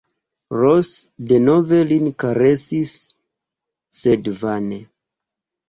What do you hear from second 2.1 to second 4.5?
karesis, sed